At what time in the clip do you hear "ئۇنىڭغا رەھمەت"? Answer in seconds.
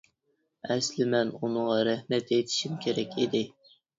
1.41-2.33